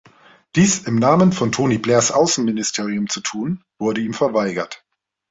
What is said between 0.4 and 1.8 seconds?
Dies im Namen von Tony